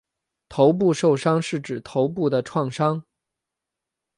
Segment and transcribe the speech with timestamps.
[0.49, 3.03] 头部受伤是指头部的创伤。